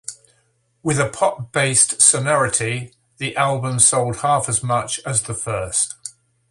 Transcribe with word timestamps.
With 0.81 0.97
a 0.99 1.07
pop-based 1.09 2.01
sonority, 2.01 2.95
the 3.19 3.37
album 3.37 3.77
sold 3.77 4.21
half 4.21 4.49
as 4.49 4.63
much 4.63 4.99
as 5.05 5.21
the 5.21 5.35
first. 5.35 5.93